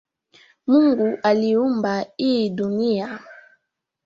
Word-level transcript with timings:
Mungu 0.67 1.19
aliumba 1.23 2.05
hii 2.17 2.49
dunia 2.49 3.19